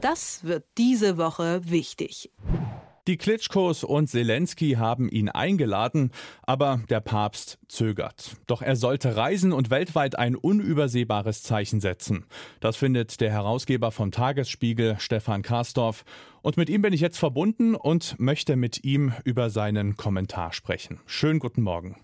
Das 0.00 0.44
wird 0.44 0.64
diese 0.78 1.18
Woche 1.18 1.60
wichtig. 1.64 2.30
Die 3.06 3.16
Klitschkos 3.16 3.82
und 3.82 4.08
Zelensky 4.08 4.72
haben 4.72 5.08
ihn 5.08 5.28
eingeladen, 5.28 6.10
aber 6.42 6.80
der 6.88 7.00
Papst 7.00 7.58
zögert. 7.66 8.36
Doch 8.46 8.62
er 8.62 8.76
sollte 8.76 9.16
reisen 9.16 9.52
und 9.52 9.70
weltweit 9.70 10.16
ein 10.18 10.36
unübersehbares 10.36 11.42
Zeichen 11.42 11.80
setzen. 11.80 12.24
Das 12.60 12.76
findet 12.76 13.20
der 13.20 13.30
Herausgeber 13.30 13.90
vom 13.90 14.10
Tagesspiegel, 14.10 14.96
Stefan 15.00 15.42
Karsdorf. 15.42 16.04
Und 16.42 16.56
mit 16.56 16.70
ihm 16.70 16.82
bin 16.82 16.92
ich 16.92 17.00
jetzt 17.00 17.18
verbunden 17.18 17.74
und 17.74 18.18
möchte 18.20 18.56
mit 18.56 18.84
ihm 18.84 19.12
über 19.24 19.50
seinen 19.50 19.96
Kommentar 19.96 20.52
sprechen. 20.52 21.00
Schönen 21.06 21.40
guten 21.40 21.62
Morgen. 21.62 21.96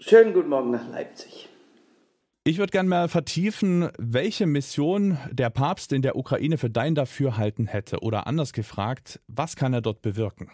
Schönen 0.00 0.34
guten 0.34 0.48
Morgen 0.48 0.72
nach 0.72 0.88
Leipzig. 0.88 1.48
Ich 2.44 2.58
würde 2.58 2.72
gerne 2.72 2.88
mal 2.88 3.06
vertiefen, 3.06 3.88
welche 3.98 4.46
Mission 4.46 5.16
der 5.30 5.48
Papst 5.48 5.92
in 5.92 6.02
der 6.02 6.16
Ukraine 6.16 6.58
für 6.58 6.70
dein 6.70 6.96
Dafürhalten 6.96 7.68
hätte. 7.68 8.00
Oder 8.00 8.26
anders 8.26 8.52
gefragt, 8.52 9.20
was 9.28 9.54
kann 9.54 9.72
er 9.72 9.80
dort 9.80 10.02
bewirken? 10.02 10.50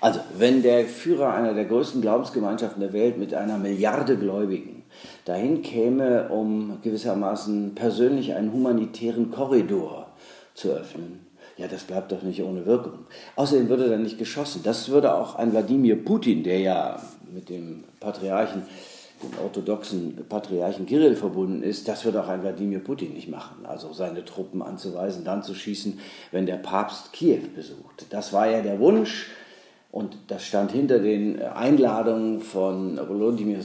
Also, 0.00 0.18
wenn 0.36 0.60
der 0.64 0.86
Führer 0.86 1.34
einer 1.34 1.54
der 1.54 1.66
größten 1.66 2.00
Glaubensgemeinschaften 2.02 2.80
der 2.80 2.92
Welt 2.92 3.16
mit 3.16 3.32
einer 3.32 3.58
Milliarde 3.58 4.16
Gläubigen 4.16 4.82
dahin 5.24 5.62
käme, 5.62 6.30
um 6.30 6.80
gewissermaßen 6.82 7.76
persönlich 7.76 8.34
einen 8.34 8.52
humanitären 8.52 9.30
Korridor 9.30 10.08
zu 10.54 10.70
öffnen, 10.70 11.26
ja, 11.56 11.68
das 11.68 11.84
bleibt 11.84 12.10
doch 12.10 12.22
nicht 12.22 12.42
ohne 12.42 12.66
Wirkung. 12.66 13.06
Außerdem 13.36 13.68
würde 13.68 13.88
dann 13.88 14.02
nicht 14.02 14.18
geschossen. 14.18 14.62
Das 14.64 14.88
würde 14.88 15.14
auch 15.14 15.36
ein 15.36 15.52
Wladimir 15.52 16.04
Putin, 16.04 16.42
der 16.42 16.58
ja 16.58 17.00
mit 17.32 17.50
dem 17.50 17.84
Patriarchen 18.00 18.64
dem 19.22 19.38
orthodoxen 19.42 20.16
Patriarchen 20.28 20.86
Kirill 20.86 21.16
verbunden 21.16 21.62
ist, 21.62 21.88
das 21.88 22.04
wird 22.04 22.16
auch 22.16 22.28
ein 22.28 22.42
Wladimir 22.42 22.78
Putin 22.78 23.14
nicht 23.14 23.28
machen. 23.28 23.66
Also 23.66 23.92
seine 23.92 24.24
Truppen 24.24 24.62
anzuweisen, 24.62 25.24
dann 25.24 25.42
zu 25.42 25.54
schießen, 25.54 25.98
wenn 26.30 26.46
der 26.46 26.56
Papst 26.56 27.12
Kiew 27.12 27.40
besucht. 27.54 28.06
Das 28.10 28.32
war 28.32 28.48
ja 28.48 28.60
der 28.60 28.78
Wunsch 28.80 29.28
und 29.90 30.16
das 30.28 30.44
stand 30.44 30.72
hinter 30.72 30.98
den 30.98 31.40
Einladungen 31.42 32.40
von 32.40 32.98
Volodymyr 32.98 33.60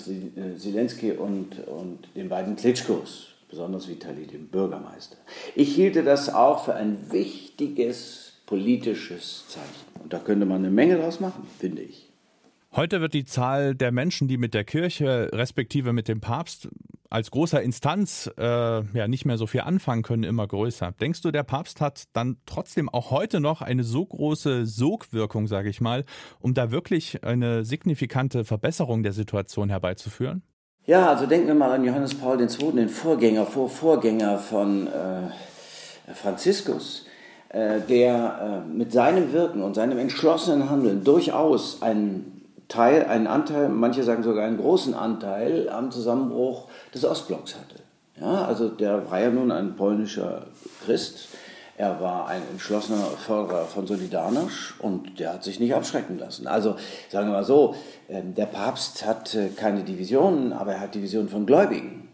Zelensky 0.58 1.12
und, 1.12 1.68
und 1.68 2.00
den 2.16 2.30
beiden 2.30 2.56
Klitschkos, 2.56 3.28
besonders 3.50 3.88
Vitali, 3.90 4.26
dem 4.26 4.48
Bürgermeister. 4.48 5.18
Ich 5.56 5.76
hielte 5.76 6.04
das 6.04 6.34
auch 6.34 6.66
für 6.66 6.76
ein 6.76 7.12
wichtiges 7.12 8.34
politisches 8.46 9.46
Zeichen. 9.48 10.02
Und 10.02 10.14
da 10.14 10.20
könnte 10.20 10.46
man 10.46 10.58
eine 10.58 10.70
Menge 10.70 10.98
draus 10.98 11.20
machen, 11.20 11.48
finde 11.60 11.82
ich. 11.82 12.13
Heute 12.76 13.02
wird 13.02 13.14
die 13.14 13.26
Zahl 13.26 13.76
der 13.76 13.92
Menschen, 13.92 14.28
die 14.28 14.38
mit 14.38 14.56
der 14.56 14.64
Kirche 14.64 15.30
respektive 15.32 15.94
mit 15.94 16.08
dem 16.08 16.22
Papst 16.22 16.70
als 17.08 17.30
großer 17.30 17.62
Instanz 17.62 18.32
äh, 18.36 18.44
ja 18.44 19.08
nicht 19.08 19.26
mehr 19.26 19.38
so 19.38 19.46
viel 19.46 19.62
anfangen 19.62 20.02
können, 20.02 20.24
immer 20.24 20.48
größer. 20.48 20.92
Denkst 21.00 21.22
du, 21.22 21.30
der 21.30 21.44
Papst 21.44 21.82
hat 21.82 22.06
dann 22.14 22.38
trotzdem 22.48 22.90
auch 22.90 23.12
heute 23.12 23.40
noch 23.40 23.62
eine 23.62 23.84
so 23.84 24.04
große 24.04 24.66
Sogwirkung, 24.66 25.46
sage 25.46 25.70
ich 25.70 25.82
mal, 25.82 26.04
um 26.40 26.56
da 26.56 26.72
wirklich 26.72 27.24
eine 27.24 27.64
signifikante 27.64 28.44
Verbesserung 28.44 29.04
der 29.04 29.14
Situation 29.14 29.70
herbeizuführen? 29.70 30.42
Ja, 30.88 31.10
also 31.10 31.28
denken 31.28 31.46
wir 31.46 31.54
mal 31.54 31.72
an 31.72 31.84
Johannes 31.84 32.16
Paul 32.16 32.42
II., 32.42 32.72
den 32.72 32.90
Vorgänger, 32.90 33.46
Vorvorgänger 33.46 34.40
von 34.40 34.88
äh, 34.88 36.12
Franziskus 36.16 37.06
äh, 37.50 37.82
der 37.82 38.64
äh, 38.66 38.68
mit 38.68 38.92
seinem 38.92 39.32
Wirken 39.32 39.62
und 39.62 39.76
seinem 39.76 40.00
entschlossenen 40.00 40.72
Handeln 40.72 41.04
durchaus 41.04 41.84
einen 41.84 42.33
Teil, 42.74 43.06
einen 43.06 43.28
Anteil, 43.28 43.70
manche 43.70 44.04
sagen 44.04 44.24
sogar 44.24 44.46
einen 44.46 44.58
großen 44.58 44.96
Anteil 44.96 45.70
am 45.70 45.92
Zusammenbruch 45.92 46.68
des 46.94 47.06
Ostblocks 47.06 47.56
hatte. 47.56 47.84
Ja, 48.20 48.46
also 48.46 48.68
der 48.70 49.10
war 49.12 49.20
ja 49.20 49.30
nun 49.30 49.52
ein 49.52 49.76
polnischer 49.76 50.48
Christ, 50.84 51.30
er 51.78 52.02
war 52.02 52.28
ein 52.28 52.42
entschlossener 52.52 52.98
Förderer 52.98 53.66
von 53.66 53.86
Solidarność 53.86 54.80
und 54.80 55.20
der 55.20 55.34
hat 55.34 55.44
sich 55.44 55.60
nicht 55.60 55.74
abschrecken 55.76 56.18
lassen. 56.18 56.48
Also 56.48 56.76
sagen 57.10 57.28
wir 57.28 57.34
mal 57.34 57.46
so, 57.46 57.76
ähm, 58.10 58.34
der 58.34 58.46
Papst 58.48 59.06
hat 59.06 59.34
äh, 59.36 59.50
keine 59.50 59.84
Divisionen, 59.84 60.54
aber 60.54 60.74
er 60.74 60.80
hat 60.80 60.96
Divisionen 60.96 61.30
von 61.30 61.46
Gläubigen. 61.46 62.10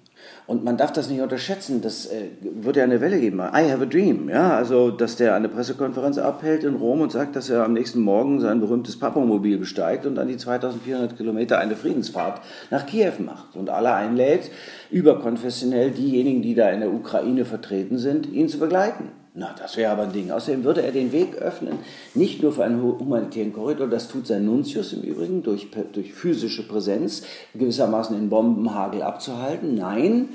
Und 0.48 0.64
man 0.64 0.78
darf 0.78 0.92
das 0.92 1.10
nicht 1.10 1.22
unterschätzen. 1.22 1.82
Das 1.82 2.08
äh, 2.08 2.30
wird 2.42 2.76
ja 2.76 2.84
eine 2.84 3.02
Welle 3.02 3.20
geben. 3.20 3.40
I 3.40 3.72
have 3.72 3.84
a 3.84 3.86
dream. 3.86 4.30
Ja, 4.30 4.56
also, 4.56 4.90
dass 4.90 5.16
der 5.16 5.36
eine 5.36 5.48
Pressekonferenz 5.48 6.18
abhält 6.18 6.64
in 6.64 6.76
Rom 6.76 7.02
und 7.02 7.12
sagt, 7.12 7.36
dass 7.36 7.52
er 7.52 7.64
am 7.64 7.74
nächsten 7.74 8.00
Morgen 8.00 8.40
sein 8.40 8.60
berühmtes 8.60 8.98
Papamobil 8.98 9.60
besteigt 9.60 10.08
und 10.08 10.16
dann 10.16 10.28
die 10.28 10.38
2400 10.38 11.16
Kilometer 11.16 11.60
eine 11.60 11.76
Friedensfahrt 11.76 12.42
nach 12.72 12.88
Kiew 12.88 13.14
macht 13.20 13.56
und 13.56 13.70
alle 13.70 13.94
einlädt, 13.94 14.50
überkonfessionell 14.90 15.92
diejenigen, 15.92 16.42
die 16.42 16.56
da 16.56 16.70
in 16.70 16.80
der 16.80 16.92
Ukraine 16.92 17.46
vertreten 17.46 18.00
sind, 18.00 18.28
ihn 18.32 18.50
zu 18.50 18.58
begleiten. 18.58 19.19
Na, 19.36 19.54
das 19.58 19.78
wäre 19.78 19.92
aber 19.92 20.04
ein 20.04 20.12
Ding. 20.12 20.32
Außerdem 20.32 20.64
würde 20.64 20.82
er 20.82 20.92
den 20.92 21.12
Weg 21.12 21.36
öffnen, 21.38 21.80
nicht 22.16 22.42
nur 22.42 22.52
für 22.52 22.64
einen 22.64 22.82
humanitären 22.82 23.54
Korridor, 23.54 23.88
das 23.88 24.08
tut 24.08 24.28
sein 24.28 24.46
Nuntius 24.46 24.92
im 24.94 25.02
Übrigen, 25.02 25.44
durch, 25.44 25.68
durch 25.94 26.14
physische 26.14 26.68
Präsenz 26.68 27.22
gewissermaßen 27.54 28.16
den 28.16 28.30
Bombenhagel 28.30 29.04
abzuhalten. 29.04 29.76
Nein, 29.76 30.30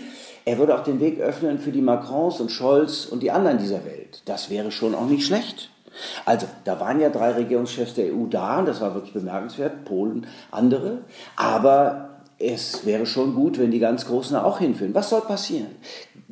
er 0.44 0.59
würde 0.59 0.78
auch 0.78 0.84
den 0.84 1.00
Weg 1.00 1.21
öffnen 1.21 1.59
für 1.59 1.72
die 1.72 1.82
Macrons 1.82 2.41
und 2.41 2.50
Scholz 2.50 3.06
und 3.06 3.22
die 3.22 3.31
anderen 3.31 3.59
dieser 3.59 3.84
Welt. 3.84 4.22
Das 4.27 4.49
wäre 4.49 4.71
schon 4.71 4.94
auch 4.94 5.06
nicht 5.06 5.26
schlecht. 5.26 5.71
Also, 6.25 6.47
da 6.65 6.81
waren 6.81 7.00
ja 7.00 7.09
drei 7.09 7.32
Regierungschefs 7.32 7.94
der 7.94 8.15
EU 8.15 8.26
da, 8.28 8.59
und 8.59 8.66
das 8.66 8.81
war 8.81 8.94
wirklich 8.94 9.12
bemerkenswert, 9.12 9.84
Polen, 9.84 10.26
andere, 10.50 10.99
aber 11.37 12.11
es 12.38 12.84
wäre 12.84 13.06
schon 13.06 13.34
gut, 13.34 13.59
wenn 13.59 13.71
die 13.71 13.78
ganz 13.78 14.06
Großen 14.06 14.37
auch 14.37 14.59
hinführen. 14.59 14.94
Was 14.94 15.11
soll 15.11 15.21
passieren? 15.21 15.71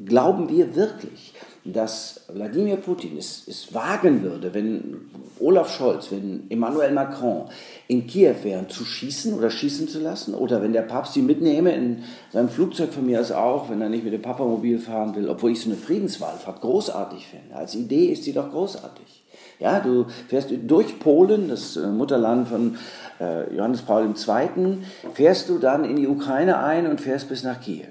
Glauben 0.05 0.49
wir 0.49 0.75
wirklich, 0.75 1.32
dass 1.65 2.23
Wladimir 2.33 2.77
Putin 2.77 3.17
es, 3.17 3.47
es 3.47 3.73
wagen 3.73 4.23
würde, 4.23 4.53
wenn 4.53 5.11
Olaf 5.39 5.73
Scholz, 5.73 6.11
wenn 6.11 6.45
Emmanuel 6.49 6.93
Macron 6.93 7.45
in 7.87 8.07
Kiew 8.07 8.35
wären, 8.43 8.69
zu 8.69 8.85
schießen 8.85 9.35
oder 9.35 9.51
schießen 9.51 9.87
zu 9.87 10.01
lassen? 10.01 10.35
Oder 10.35 10.61
wenn 10.61 10.73
der 10.73 10.83
Papst 10.83 11.15
sie 11.15 11.23
mitnehme 11.23 11.73
in 11.73 12.03
seinem 12.33 12.49
Flugzeug 12.49 12.93
von 12.93 13.07
mir 13.07 13.21
aus 13.21 13.31
auch, 13.31 13.71
wenn 13.71 13.81
er 13.81 13.89
nicht 13.89 14.03
mit 14.03 14.13
dem 14.13 14.23
Papamobil 14.23 14.79
fahren 14.79 15.15
will, 15.15 15.29
obwohl 15.29 15.53
ich 15.53 15.61
so 15.61 15.71
eine 15.71 15.79
Friedenswahlfahrt 15.79 16.61
großartig 16.61 17.27
finde. 17.27 17.55
Als 17.55 17.75
Idee 17.77 18.07
ist 18.07 18.25
sie 18.25 18.33
doch 18.33 18.51
großartig. 18.51 19.23
Ja, 19.61 19.79
du 19.79 20.07
fährst 20.27 20.51
durch 20.67 20.99
Polen, 20.99 21.49
das 21.49 21.77
äh, 21.77 21.87
Mutterland 21.87 22.49
von 22.49 22.77
äh, 23.21 23.55
Johannes 23.55 23.83
Paul 23.83 24.07
II., 24.07 24.79
fährst 25.15 25.49
du 25.49 25.59
dann 25.59 25.85
in 25.85 25.95
die 25.95 26.09
Ukraine 26.09 26.59
ein 26.59 26.89
und 26.89 27.01
fährst 27.01 27.29
bis 27.29 27.45
nach 27.45 27.61
Kiew. 27.61 27.87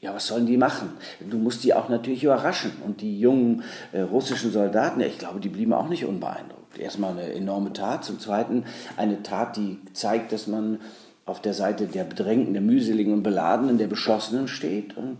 Ja, 0.00 0.14
was 0.14 0.28
sollen 0.28 0.46
die 0.46 0.56
machen? 0.56 0.92
Du 1.20 1.38
musst 1.38 1.64
die 1.64 1.74
auch 1.74 1.88
natürlich 1.88 2.22
überraschen. 2.22 2.70
Und 2.84 3.00
die 3.00 3.18
jungen 3.18 3.64
äh, 3.92 4.00
russischen 4.00 4.52
Soldaten, 4.52 5.00
ich 5.00 5.18
glaube, 5.18 5.40
die 5.40 5.48
blieben 5.48 5.72
auch 5.72 5.88
nicht 5.88 6.04
unbeeindruckt. 6.04 6.78
Erstmal 6.78 7.12
eine 7.12 7.32
enorme 7.32 7.72
Tat, 7.72 8.04
zum 8.04 8.20
Zweiten 8.20 8.64
eine 8.96 9.24
Tat, 9.24 9.56
die 9.56 9.78
zeigt, 9.94 10.30
dass 10.30 10.46
man 10.46 10.78
auf 11.26 11.42
der 11.42 11.52
Seite 11.52 11.86
der 11.86 12.04
Bedrängten, 12.04 12.52
der 12.52 12.62
Mühseligen 12.62 13.12
und 13.12 13.22
Beladenen, 13.24 13.76
der 13.76 13.88
Beschossenen 13.88 14.46
steht. 14.46 14.96
Und 14.96 15.18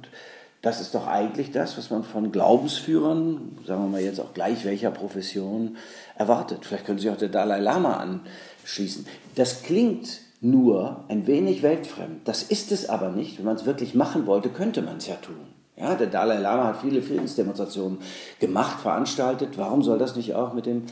das 0.63 0.81
ist 0.81 0.95
doch 0.95 1.09
eigentlich 1.09 1.51
das, 1.51 1.77
was 1.77 1.91
man 1.91 2.05
von 2.05 2.31
Glaubensführern, 2.31 3.59
sagen 3.67 3.83
wir 3.83 3.89
mal 3.89 4.01
jetzt 4.01 4.21
auch 4.21 4.33
gleich 4.33 4.65
welcher 4.65 4.93
Profession, 4.93 5.77
erwartet. 6.17 6.65
Vielleicht 6.65 6.87
können 6.87 7.01
sich 7.01 7.11
auch 7.11 7.17
der 7.17 7.29
Dalai 7.29 7.59
Lama 7.59 8.21
anschließen. 8.65 9.07
Das 9.35 9.65
klingt 9.65 10.21
nur 10.41 11.05
ein 11.09 11.27
wenig 11.27 11.63
weltfremd. 11.63 12.27
Das 12.27 12.43
ist 12.43 12.73
es 12.73 12.89
aber 12.89 13.11
nicht. 13.11 13.39
Wenn 13.39 13.45
man 13.45 13.57
es 13.57 13.67
wirklich 13.67 13.95
machen 13.95 14.27
wollte, 14.27 14.49
könnte 14.51 14.83
man 14.83 14.99
es 14.99 15.07
ja 15.07 15.17
tun. 15.17 15.37
Ja, 15.77 15.95
der 15.95 16.09
Dalai 16.09 16.39
Lama 16.39 16.65
hat 16.65 16.81
viele 16.81 17.03
Friedensdemonstrationen 17.03 17.99
gemacht, 18.41 18.81
veranstaltet. 18.81 19.59
Warum 19.59 19.83
soll 19.83 19.99
das 19.99 20.17
nicht 20.17 20.35
auch 20.35 20.53
mit 20.53 20.67
dem 20.67 20.85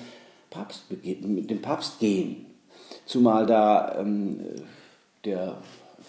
Papst, 0.51 0.85
mit 0.91 1.51
dem 1.51 1.63
Papst 1.63 1.99
gehen? 1.99 2.47
Zumal 3.05 3.47
da 3.47 3.97
ähm, 3.99 4.41
der 5.25 5.57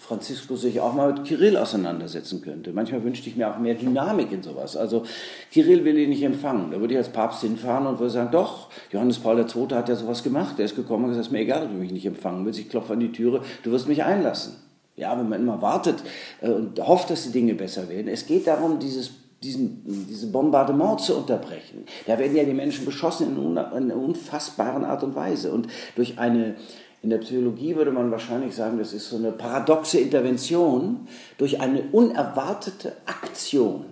Franziskus 0.00 0.62
sich 0.62 0.80
auch 0.80 0.94
mal 0.94 1.12
mit 1.12 1.24
Kirill 1.24 1.56
auseinandersetzen 1.56 2.40
könnte. 2.40 2.72
Manchmal 2.72 3.04
wünschte 3.04 3.28
ich 3.28 3.36
mir 3.36 3.52
auch 3.52 3.58
mehr 3.58 3.74
Dynamik 3.74 4.32
in 4.32 4.42
sowas. 4.42 4.76
Also 4.76 5.04
Kirill 5.50 5.84
will 5.84 5.98
ihn 5.98 6.10
nicht 6.10 6.22
empfangen. 6.22 6.70
Da 6.70 6.80
würde 6.80 6.94
ich 6.94 6.98
als 6.98 7.10
Papst 7.10 7.42
hinfahren 7.42 7.86
und 7.86 7.98
würde 7.98 8.10
sagen, 8.10 8.30
doch, 8.30 8.70
Johannes 8.90 9.18
Paul 9.18 9.38
II. 9.38 9.68
hat 9.72 9.88
ja 9.88 9.96
sowas 9.96 10.22
gemacht. 10.22 10.58
Er 10.58 10.64
ist 10.64 10.76
gekommen 10.76 11.04
und 11.04 11.10
gesagt, 11.10 11.26
es 11.26 11.28
ist 11.28 11.32
mir 11.32 11.40
egal, 11.40 11.64
ob 11.64 11.72
du 11.72 11.78
mich 11.78 11.92
nicht 11.92 12.06
empfangen 12.06 12.46
willst. 12.46 12.58
Ich 12.58 12.68
klopfe 12.68 12.94
an 12.94 13.00
die 13.00 13.12
Türe, 13.12 13.42
du 13.62 13.70
wirst 13.70 13.88
mich 13.88 14.04
einlassen. 14.04 14.54
Ja, 14.96 15.16
wenn 15.18 15.28
man 15.28 15.40
immer 15.40 15.62
wartet 15.62 16.02
äh, 16.40 16.48
und 16.48 16.80
hofft, 16.80 17.10
dass 17.10 17.24
die 17.24 17.32
Dinge 17.32 17.54
besser 17.54 17.88
werden. 17.88 18.08
Es 18.08 18.26
geht 18.26 18.46
darum, 18.46 18.78
dieses 18.78 19.10
diesen, 19.42 20.06
diese 20.08 20.26
Bombardement 20.28 21.00
zu 21.00 21.16
unterbrechen. 21.16 21.84
Da 22.06 22.18
werden 22.18 22.36
ja 22.36 22.44
die 22.44 22.54
Menschen 22.54 22.84
beschossen 22.84 23.36
in 23.36 23.56
einer 23.56 23.96
unfassbaren 23.96 24.84
Art 24.84 25.04
und 25.04 25.14
Weise. 25.14 25.52
Und 25.52 25.68
durch 25.94 26.18
eine 26.18 26.56
in 27.02 27.10
der 27.10 27.18
Psychologie 27.18 27.76
würde 27.76 27.92
man 27.92 28.10
wahrscheinlich 28.10 28.54
sagen, 28.54 28.78
das 28.78 28.92
ist 28.92 29.08
so 29.08 29.16
eine 29.16 29.32
paradoxe 29.32 29.98
Intervention 29.98 31.08
durch 31.36 31.60
eine 31.60 31.82
unerwartete 31.92 32.96
Aktion, 33.06 33.84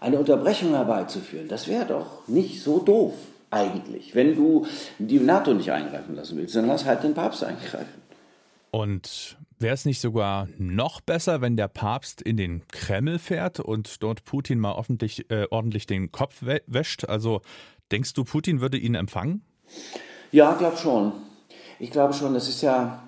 eine 0.00 0.18
Unterbrechung 0.18 0.70
herbeizuführen. 0.70 1.48
Das 1.48 1.68
wäre 1.68 1.86
doch 1.86 2.28
nicht 2.28 2.62
so 2.62 2.78
doof 2.78 3.14
eigentlich. 3.50 4.14
Wenn 4.14 4.36
du 4.36 4.66
die 4.98 5.18
NATO 5.18 5.54
nicht 5.54 5.72
eingreifen 5.72 6.14
lassen 6.14 6.36
willst, 6.36 6.54
dann 6.54 6.66
lass 6.66 6.84
halt 6.84 7.02
den 7.02 7.14
Papst 7.14 7.42
eingreifen. 7.44 8.02
Und 8.70 9.36
wäre 9.58 9.74
es 9.74 9.84
nicht 9.84 10.00
sogar 10.00 10.48
noch 10.58 11.02
besser, 11.02 11.42
wenn 11.42 11.56
der 11.56 11.68
Papst 11.68 12.22
in 12.22 12.38
den 12.38 12.66
Kreml 12.68 13.18
fährt 13.18 13.60
und 13.60 14.02
dort 14.02 14.24
Putin 14.24 14.58
mal 14.58 14.72
ordentlich, 14.72 15.30
äh, 15.30 15.46
ordentlich 15.50 15.86
den 15.86 16.10
Kopf 16.10 16.42
wäscht? 16.66 17.04
Also 17.04 17.42
Denkst 17.92 18.14
du, 18.14 18.24
Putin 18.24 18.62
würde 18.62 18.78
ihn 18.78 18.94
empfangen? 18.94 19.42
Ja, 20.32 20.54
glaube 20.54 20.78
schon. 20.78 21.12
Ich 21.82 21.90
glaube 21.90 22.14
schon, 22.14 22.32
das 22.32 22.48
ist 22.48 22.62
ja, 22.62 23.02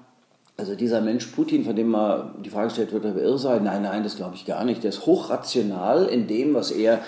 also 0.57 0.75
dieser 0.75 1.01
Mensch 1.01 1.27
Putin, 1.29 1.65
von 1.65 1.77
dem 1.77 1.91
mal 1.91 2.35
die 2.45 2.51
Frage 2.51 2.67
gestellt 2.67 2.93
wird, 2.93 3.05
ob 3.05 3.17
er 3.17 3.23
irre 3.23 3.39
sei, 3.39 3.61
nein, 3.61 3.83
nein, 3.83 4.03
das 4.03 4.17
glaube 4.17 4.35
ich 4.35 4.47
gar 4.47 4.65
nicht. 4.65 4.83
Der 4.83 4.89
ist 4.89 5.07
hochrational 5.07 6.07
in 6.07 6.27
dem, 6.27 6.55
was 6.55 6.73
er 6.73 7.01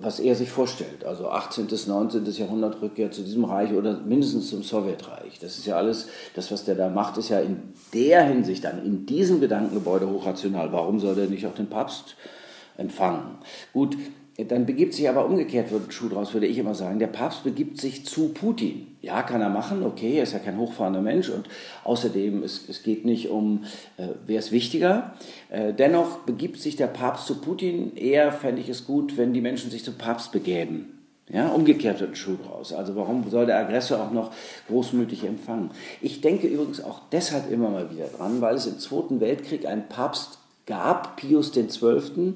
was 0.00 0.20
er 0.20 0.34
sich 0.34 0.50
vorstellt. 0.50 1.04
Also 1.04 1.28
18. 1.28 1.66
bis 1.66 1.88
19. 1.88 2.24
Jahrhundert 2.24 2.80
Rückkehr 2.80 3.10
zu 3.10 3.22
diesem 3.22 3.44
Reich 3.44 3.74
oder 3.74 3.98
mindestens 3.98 4.48
zum 4.48 4.62
Sowjetreich. 4.62 5.40
Das 5.40 5.58
ist 5.58 5.66
ja 5.66 5.76
alles, 5.76 6.08
das, 6.34 6.50
was 6.50 6.64
der 6.64 6.76
da 6.76 6.88
macht, 6.88 7.18
ist 7.18 7.28
ja 7.28 7.40
in 7.40 7.74
der 7.92 8.24
Hinsicht 8.24 8.64
dann, 8.64 8.82
in 8.82 9.04
diesem 9.04 9.40
Gedankengebäude 9.40 10.08
hochrational. 10.08 10.72
Warum 10.72 11.00
soll 11.00 11.18
er 11.18 11.26
nicht 11.26 11.46
auch 11.46 11.54
den 11.54 11.68
Papst 11.68 12.16
empfangen? 12.78 13.36
Gut, 13.74 13.98
dann 14.36 14.66
begibt 14.66 14.94
sich 14.94 15.08
aber 15.08 15.26
umgekehrt, 15.26 15.70
wird 15.70 15.92
Schuh 15.94 16.08
draus, 16.08 16.34
würde 16.34 16.46
ich 16.46 16.58
immer 16.58 16.74
sagen. 16.74 16.98
Der 16.98 17.06
Papst 17.06 17.44
begibt 17.44 17.80
sich 17.80 18.04
zu 18.04 18.30
Putin. 18.30 18.96
Ja, 19.00 19.22
kann 19.22 19.40
er 19.40 19.48
machen, 19.48 19.84
okay, 19.84 20.16
er 20.16 20.24
ist 20.24 20.32
ja 20.32 20.40
kein 20.40 20.58
hochfahrender 20.58 21.02
Mensch 21.02 21.28
und 21.28 21.48
außerdem, 21.84 22.42
es, 22.42 22.68
es 22.68 22.82
geht 22.82 23.04
nicht 23.04 23.28
um, 23.28 23.64
äh, 23.96 24.08
wer 24.26 24.40
ist 24.40 24.50
wichtiger. 24.50 25.14
Äh, 25.50 25.72
dennoch 25.72 26.20
begibt 26.20 26.58
sich 26.58 26.74
der 26.74 26.88
Papst 26.88 27.26
zu 27.26 27.40
Putin. 27.40 27.96
Eher 27.96 28.32
fände 28.32 28.60
ich 28.60 28.68
es 28.68 28.86
gut, 28.86 29.16
wenn 29.16 29.34
die 29.34 29.40
Menschen 29.40 29.70
sich 29.70 29.84
zum 29.84 29.94
Papst 29.94 30.32
begäben. 30.32 30.94
Ja, 31.30 31.48
umgekehrt 31.48 32.00
wird 32.00 32.10
ein 32.10 32.16
Schuh 32.16 32.36
draus. 32.36 32.72
Also 32.72 32.96
warum 32.96 33.30
soll 33.30 33.46
der 33.46 33.58
Aggressor 33.58 34.00
auch 34.00 34.10
noch 34.10 34.32
großmütig 34.68 35.24
empfangen? 35.24 35.70
Ich 36.02 36.20
denke 36.20 36.48
übrigens 36.48 36.82
auch 36.82 37.00
deshalb 37.12 37.50
immer 37.50 37.70
mal 37.70 37.90
wieder 37.90 38.06
dran, 38.06 38.40
weil 38.40 38.56
es 38.56 38.66
im 38.66 38.78
Zweiten 38.78 39.20
Weltkrieg 39.20 39.66
einen 39.66 39.88
Papst 39.88 40.38
gab, 40.66 41.16
Pius 41.16 41.52
XII., 41.52 42.34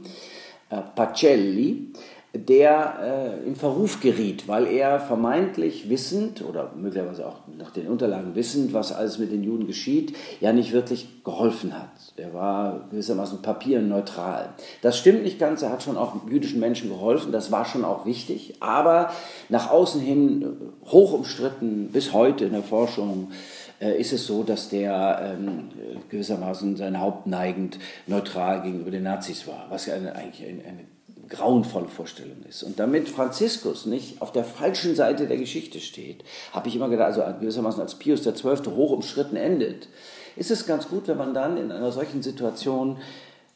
Pacelli, 0.68 1.92
der 2.34 3.38
äh, 3.42 3.46
in 3.46 3.56
Verruf 3.56 4.00
geriet, 4.00 4.46
weil 4.48 4.66
er 4.66 5.00
vermeintlich 5.00 5.88
wissend 5.88 6.44
oder 6.44 6.72
möglicherweise 6.76 7.26
auch 7.26 7.36
nach 7.56 7.70
den 7.70 7.88
Unterlagen 7.88 8.34
wissend, 8.34 8.74
was 8.74 8.92
alles 8.92 9.18
mit 9.18 9.32
den 9.32 9.42
Juden 9.42 9.66
geschieht, 9.66 10.14
ja 10.40 10.52
nicht 10.52 10.72
wirklich 10.72 11.24
geholfen 11.24 11.72
hat. 11.72 11.88
Er 12.16 12.34
war 12.34 12.86
gewissermaßen 12.90 13.40
papierneutral. 13.40 14.50
Das 14.82 14.98
stimmt 14.98 15.22
nicht 15.22 15.38
ganz, 15.38 15.62
er 15.62 15.70
hat 15.70 15.82
schon 15.82 15.96
auch 15.96 16.16
jüdischen 16.28 16.60
Menschen 16.60 16.90
geholfen, 16.90 17.32
das 17.32 17.50
war 17.50 17.64
schon 17.64 17.84
auch 17.84 18.04
wichtig, 18.04 18.56
aber 18.60 19.10
nach 19.48 19.70
außen 19.70 20.00
hin 20.00 20.42
äh, 20.42 20.90
hoch 20.90 21.14
umstritten, 21.14 21.88
bis 21.92 22.12
heute 22.12 22.44
in 22.44 22.52
der 22.52 22.62
Forschung 22.62 23.28
äh, 23.30 23.57
ist 23.80 24.12
es 24.12 24.26
so, 24.26 24.42
dass 24.42 24.68
der 24.68 25.36
ähm, 25.38 25.68
gewissermaßen 26.08 26.76
sein 26.76 27.00
Haupt 27.00 27.26
neigend 27.26 27.78
neutral 28.06 28.62
gegenüber 28.62 28.90
den 28.90 29.04
Nazis 29.04 29.46
war, 29.46 29.66
was 29.70 29.86
ja 29.86 29.94
eine, 29.94 30.14
eigentlich 30.16 30.48
eine, 30.48 30.64
eine 30.64 30.84
grauenvolle 31.28 31.88
Vorstellung 31.88 32.38
ist. 32.48 32.62
Und 32.62 32.78
damit 32.80 33.08
Franziskus 33.08 33.86
nicht 33.86 34.20
auf 34.22 34.32
der 34.32 34.44
falschen 34.44 34.94
Seite 34.94 35.26
der 35.26 35.36
Geschichte 35.36 35.80
steht, 35.80 36.24
habe 36.52 36.68
ich 36.68 36.76
immer 36.76 36.88
gedacht, 36.88 37.08
also 37.08 37.22
gewissermaßen 37.40 37.80
als 37.80 37.96
Pius 37.96 38.22
XII. 38.22 38.72
hoch 38.74 38.92
umstritten 38.92 39.36
endet, 39.36 39.88
ist 40.36 40.50
es 40.50 40.66
ganz 40.66 40.88
gut, 40.88 41.08
wenn 41.08 41.18
man 41.18 41.34
dann 41.34 41.56
in 41.56 41.70
einer 41.70 41.92
solchen 41.92 42.22
Situation 42.22 42.98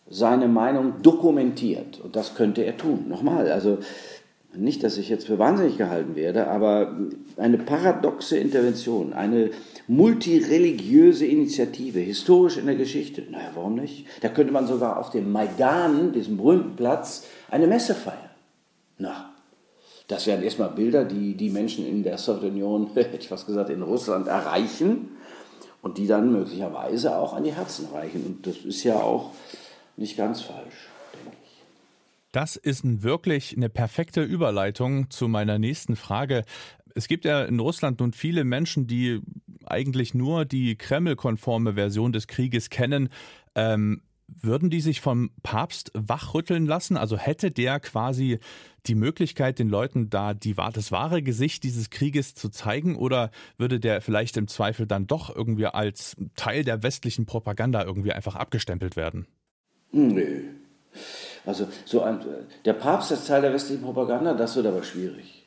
seine 0.09 0.49
Meinung 0.49 1.03
dokumentiert. 1.03 2.01
Und 2.01 2.17
das 2.17 2.35
könnte 2.35 2.63
er 2.63 2.77
tun. 2.77 3.09
Nochmal, 3.09 3.51
also 3.51 3.79
nicht, 4.55 4.85
dass 4.85 4.99
ich 4.99 5.09
jetzt 5.09 5.27
für 5.27 5.39
wahnsinnig 5.39 5.79
gehalten 5.79 6.15
werde, 6.15 6.49
aber 6.49 6.97
eine 7.37 7.59
paradoxe 7.59 8.37
Intervention, 8.37 9.13
eine 9.13 9.51
multireligiöse 9.89 11.27
Initiative, 11.27 12.01
historisch 12.01 12.59
in 12.59 12.67
der 12.67 12.77
Geschichte, 12.77 13.25
naja, 13.31 13.51
warum 13.55 13.77
nicht? 13.77 14.07
Da 14.21 14.29
könnte 14.29 14.53
man 14.53 14.67
sogar 14.67 14.99
auf 14.99 15.11
dem 15.11 15.33
Maidan, 15.33 16.13
diesem 16.13 16.37
berühmten 16.37 16.77
Platz, 16.77 17.27
eine 17.51 17.67
Messe 17.67 17.95
feiern. 17.95 18.31
Na, 18.99 19.33
das 20.09 20.27
wären 20.27 20.43
erstmal 20.43 20.71
Bilder, 20.71 21.05
die 21.05 21.35
die 21.35 21.51
Menschen 21.51 21.87
in 21.87 22.03
der 22.03 22.19
Sowjetunion, 22.19 22.91
hätte 22.95 23.17
ich 23.17 23.29
fast 23.29 23.47
gesagt, 23.47 23.71
in 23.71 23.83
Russland 23.83 24.29
erreichen 24.29 25.17
und 25.81 25.99
die 25.99 26.07
dann 26.07 26.31
möglicherweise 26.31 27.17
auch 27.17 27.33
an 27.33 27.45
die 27.45 27.55
Herzen 27.55 27.89
reichen. 27.93 28.25
Und 28.27 28.47
das 28.47 28.59
ist 28.59 28.85
ja 28.85 28.97
auch 28.97 29.31
nicht 29.97 30.17
ganz 30.17 30.43
falsch. 30.43 30.92
Das 32.33 32.57
ist 32.57 33.03
wirklich 33.03 33.57
eine 33.57 33.69
perfekte 33.69 34.23
Überleitung 34.23 35.11
zu 35.11 35.29
meiner 35.29 35.59
nächsten 35.59 35.97
Frage. 35.97 36.45
Es 36.95 37.07
gibt 37.07 37.25
ja 37.25 37.45
in 37.45 37.61
Russland 37.61 38.01
nun 38.01 38.13
viele 38.13 38.45
Menschen, 38.45 38.87
die 38.87 39.21
eigentlich 39.65 40.15
nur 40.15 40.45
die 40.45 40.77
Kreml-konforme 40.77 41.75
Version 41.75 42.13
des 42.13 42.27
Krieges 42.27 42.71
kennen. 42.71 43.11
Ähm, 43.55 44.03
würden 44.41 44.71
die 44.71 44.81
sich 44.81 45.03
vom 45.03 45.31
Papst 45.43 45.91
wachrütteln 45.95 46.67
lassen? 46.67 46.97
Also 46.97 47.19
hätte 47.19 47.51
der 47.51 47.81
quasi 47.81 48.39
die 48.87 48.95
Möglichkeit, 48.95 49.59
den 49.59 49.69
Leuten 49.69 50.09
da 50.09 50.33
die, 50.33 50.55
das 50.55 50.91
wahre 50.91 51.23
Gesicht 51.23 51.65
dieses 51.65 51.91
Krieges 51.91 52.35
zu 52.35 52.49
zeigen? 52.49 52.97
Oder 52.97 53.31
würde 53.59 53.79
der 53.79 54.01
vielleicht 54.01 54.39
im 54.39 54.49
Zweifel 54.49 54.87
dann 54.87 55.07
doch 55.07 55.35
irgendwie 55.35 55.67
als 55.67 56.17
Teil 56.35 56.65
der 56.65 56.83
westlichen 56.83 57.27
Propaganda 57.27 57.85
irgendwie 57.85 58.13
einfach 58.13 58.37
abgestempelt 58.37 58.97
werden? 58.97 59.27
Nö. 59.93 60.45
Also 61.45 61.67
so 61.85 62.03
ein, 62.03 62.21
der 62.65 62.75
Papst 62.75 63.11
als 63.13 63.27
Teil 63.27 63.43
der 63.43 63.53
westlichen 63.53 63.83
Propaganda, 63.83 64.35
das 64.35 64.57
wird 64.57 64.67
aber 64.67 64.83
schwierig. 64.83 65.45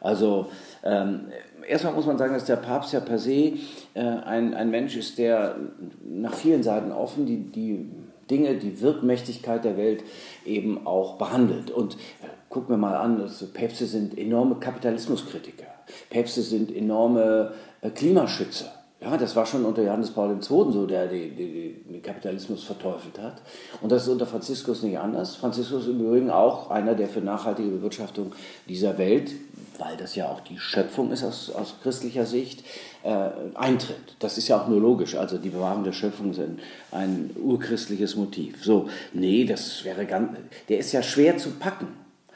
Also 0.00 0.46
ähm, 0.84 1.26
erstmal 1.66 1.94
muss 1.94 2.06
man 2.06 2.18
sagen, 2.18 2.34
dass 2.34 2.44
der 2.44 2.56
Papst 2.56 2.92
ja 2.92 3.00
per 3.00 3.18
se 3.18 3.52
äh, 3.94 4.00
ein, 4.00 4.54
ein 4.54 4.70
Mensch 4.70 4.96
ist, 4.96 5.18
der 5.18 5.56
nach 6.04 6.34
vielen 6.34 6.62
Seiten 6.62 6.92
offen 6.92 7.26
die, 7.26 7.50
die 7.50 7.88
Dinge, 8.30 8.56
die 8.56 8.80
Wirkmächtigkeit 8.80 9.64
der 9.64 9.76
Welt 9.76 10.02
eben 10.44 10.86
auch 10.86 11.16
behandelt. 11.16 11.70
Und 11.70 11.94
äh, 11.94 12.28
gucken 12.48 12.70
wir 12.70 12.76
mal 12.76 12.96
an, 12.96 13.20
also 13.20 13.46
Päpste 13.46 13.86
sind 13.86 14.18
enorme 14.18 14.56
Kapitalismuskritiker. 14.56 15.66
Päpste 16.10 16.42
sind 16.42 16.74
enorme 16.74 17.52
äh, 17.80 17.90
Klimaschützer. 17.90 18.72
Ja, 19.06 19.16
das 19.16 19.36
war 19.36 19.46
schon 19.46 19.64
unter 19.64 19.84
Johannes 19.84 20.10
Paul 20.10 20.32
II. 20.32 20.40
so, 20.40 20.84
der 20.84 21.06
den 21.06 22.02
Kapitalismus 22.02 22.64
verteufelt 22.64 23.20
hat. 23.20 23.40
Und 23.80 23.92
das 23.92 24.02
ist 24.02 24.08
unter 24.08 24.26
Franziskus 24.26 24.82
nicht 24.82 24.98
anders. 24.98 25.36
Franziskus 25.36 25.82
ist 25.82 25.90
im 25.90 26.00
Übrigen 26.00 26.28
auch 26.28 26.70
einer, 26.70 26.94
der 26.94 27.06
für 27.06 27.20
nachhaltige 27.20 27.68
Bewirtschaftung 27.68 28.32
dieser 28.68 28.98
Welt, 28.98 29.30
weil 29.78 29.96
das 29.96 30.16
ja 30.16 30.28
auch 30.28 30.40
die 30.40 30.58
Schöpfung 30.58 31.12
ist 31.12 31.22
aus, 31.22 31.50
aus 31.50 31.76
christlicher 31.84 32.26
Sicht, 32.26 32.64
äh, 33.04 33.28
eintritt. 33.54 34.16
Das 34.18 34.38
ist 34.38 34.48
ja 34.48 34.60
auch 34.60 34.66
nur 34.66 34.80
logisch. 34.80 35.14
Also 35.14 35.38
die 35.38 35.50
Bewahrung 35.50 35.84
der 35.84 35.92
Schöpfung 35.92 36.32
ist 36.32 36.40
ein, 36.40 36.58
ein 36.90 37.30
urchristliches 37.40 38.16
Motiv. 38.16 38.64
So, 38.64 38.88
nee, 39.12 39.44
das 39.44 39.84
wäre 39.84 40.04
ganz, 40.06 40.36
der 40.68 40.78
ist 40.78 40.90
ja 40.90 41.04
schwer 41.04 41.38
zu 41.38 41.50
packen. 41.50 41.86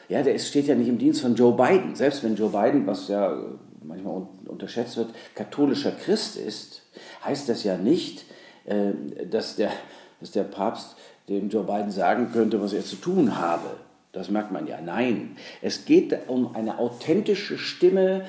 Ja, 0.09 0.23
der 0.23 0.35
ist, 0.35 0.47
steht 0.47 0.69
ja 0.69 0.77
nicht 0.77 0.89
im 0.89 0.99
Dienst 0.99 1.21
von 1.21 1.35
Joe 1.35 1.53
Biden. 1.53 1.97
Selbst 1.97 2.23
wenn 2.23 2.37
Joe 2.37 2.51
Biden, 2.51 2.87
was 2.87 3.09
ja 3.09 3.37
manchmal 3.83 4.27
unterschätzt 4.47 4.97
wird, 4.97 5.11
katholischer 5.35 5.93
Christ 5.93 6.37
ist, 6.37 6.83
heißt 7.25 7.49
das 7.49 7.65
ja 7.65 7.77
nicht, 7.77 8.25
äh, 8.65 8.93
dass 9.31 9.57
der, 9.57 9.71
dass 10.21 10.33
der 10.33 10.45
Papst 10.45 10.97
dem 11.29 11.49
Joe 11.49 11.65
Biden 11.65 11.91
sagen 11.91 12.31
könnte, 12.33 12.61
was 12.61 12.73
er 12.73 12.85
zu 12.85 12.97
tun 12.97 13.39
habe. 13.39 13.77
Das 14.13 14.31
merkt 14.31 14.51
man 14.51 14.67
ja. 14.67 14.81
Nein, 14.81 15.37
es 15.63 15.85
geht 15.85 16.17
um 16.27 16.55
eine 16.57 16.79
authentische 16.79 17.59
Stimme, 17.59 18.25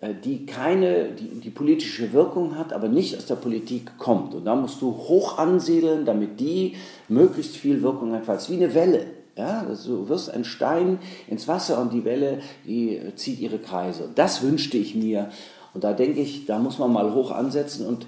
äh, 0.00 0.12
die 0.12 0.44
keine, 0.44 1.08
die, 1.12 1.40
die 1.40 1.50
politische 1.50 2.12
Wirkung 2.12 2.58
hat, 2.58 2.72
aber 2.72 2.88
nicht 2.88 3.16
aus 3.16 3.26
der 3.26 3.36
Politik 3.36 3.96
kommt. 3.96 4.34
Und 4.34 4.44
da 4.44 4.54
musst 4.54 4.82
du 4.82 4.92
hoch 4.92 5.38
ansiedeln, 5.38 6.04
damit 6.04 6.38
die 6.38 6.76
möglichst 7.08 7.56
viel 7.56 7.82
Wirkung 7.82 8.12
hat, 8.12 8.50
wie 8.50 8.56
eine 8.56 8.74
Welle. 8.74 9.06
Ja, 9.36 9.66
du 9.84 10.08
wirst 10.08 10.32
ein 10.32 10.44
Stein 10.44 10.98
ins 11.28 11.46
Wasser 11.46 11.78
und 11.80 11.92
die 11.92 12.06
Welle, 12.06 12.40
die 12.64 13.00
zieht 13.16 13.38
ihre 13.38 13.58
Kreise. 13.58 14.04
Und 14.04 14.18
das 14.18 14.42
wünschte 14.42 14.78
ich 14.78 14.94
mir. 14.94 15.28
Und 15.74 15.84
da 15.84 15.92
denke 15.92 16.20
ich, 16.20 16.46
da 16.46 16.58
muss 16.58 16.78
man 16.78 16.90
mal 16.90 17.12
hoch 17.12 17.30
ansetzen. 17.30 17.86
Und 17.86 18.06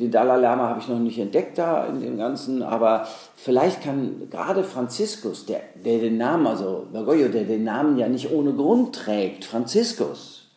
den 0.00 0.10
Dalai 0.10 0.38
Lama 0.38 0.68
habe 0.70 0.80
ich 0.80 0.88
noch 0.88 0.98
nicht 0.98 1.18
entdeckt 1.18 1.58
da 1.58 1.86
in 1.86 2.00
dem 2.00 2.18
Ganzen, 2.18 2.62
aber 2.62 3.06
vielleicht 3.34 3.82
kann 3.82 4.28
gerade 4.30 4.62
Franziskus, 4.62 5.46
der, 5.46 5.60
der 5.84 5.98
den 5.98 6.18
Namen, 6.18 6.46
also 6.46 6.86
Bergoglio, 6.92 7.28
der 7.28 7.44
den 7.44 7.64
Namen 7.64 7.98
ja 7.98 8.08
nicht 8.08 8.30
ohne 8.30 8.52
Grund 8.52 8.94
trägt, 8.94 9.44
Franziskus, 9.44 10.48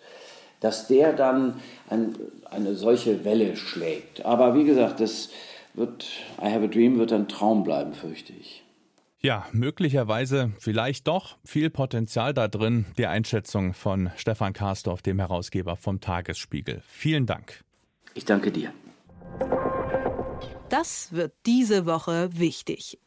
dass 0.59 0.87
der 0.87 1.13
dann 1.13 1.55
ein, 1.89 2.15
eine 2.49 2.75
solche 2.75 3.23
Welle 3.23 3.55
schlägt. 3.55 4.25
Aber 4.25 4.55
wie 4.55 4.65
gesagt, 4.65 4.99
das 4.99 5.29
wird, 5.73 6.05
I 6.41 6.51
have 6.51 6.63
a 6.63 6.67
dream 6.67 6.99
wird 6.99 7.13
ein 7.13 7.27
Traum 7.27 7.63
bleiben, 7.63 7.93
fürchte 7.93 8.33
ich. 8.39 8.63
Ja, 9.21 9.45
möglicherweise 9.51 10.53
vielleicht 10.59 11.07
doch 11.07 11.37
viel 11.43 11.69
Potenzial 11.69 12.33
da 12.33 12.47
drin. 12.47 12.85
Die 12.97 13.05
Einschätzung 13.05 13.73
von 13.73 14.11
Stefan 14.15 14.53
Karsdorf, 14.53 15.01
dem 15.01 15.19
Herausgeber 15.19 15.75
vom 15.75 15.99
Tagesspiegel. 15.99 16.81
Vielen 16.87 17.25
Dank. 17.25 17.65
Ich 18.13 18.23
danke 18.23 18.51
dir. 18.51 18.71
Das 20.69 21.11
wird 21.11 21.33
diese 21.45 21.85
Woche 21.85 22.29
wichtig. 22.31 22.97